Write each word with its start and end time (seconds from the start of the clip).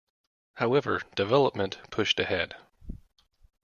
However, 0.55 1.03
development 1.13 1.77
pushed 1.91 2.19
ahead. 2.19 2.55